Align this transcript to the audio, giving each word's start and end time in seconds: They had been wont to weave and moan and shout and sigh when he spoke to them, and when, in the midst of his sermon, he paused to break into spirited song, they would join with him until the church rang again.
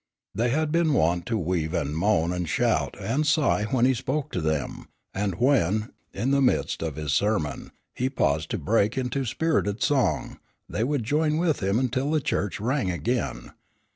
They 0.33 0.49
had 0.49 0.71
been 0.71 0.95
wont 0.95 1.27
to 1.27 1.37
weave 1.37 1.75
and 1.75 1.95
moan 1.95 2.33
and 2.33 2.49
shout 2.49 2.95
and 2.99 3.23
sigh 3.27 3.65
when 3.65 3.85
he 3.85 3.93
spoke 3.93 4.31
to 4.31 4.41
them, 4.41 4.87
and 5.13 5.35
when, 5.35 5.91
in 6.11 6.31
the 6.31 6.41
midst 6.41 6.81
of 6.81 6.95
his 6.95 7.13
sermon, 7.13 7.71
he 7.93 8.09
paused 8.09 8.49
to 8.49 8.57
break 8.57 8.97
into 8.97 9.25
spirited 9.25 9.83
song, 9.83 10.39
they 10.67 10.83
would 10.83 11.03
join 11.03 11.37
with 11.37 11.61
him 11.61 11.77
until 11.77 12.09
the 12.09 12.19
church 12.19 12.59
rang 12.59 12.89
again. 12.89 13.51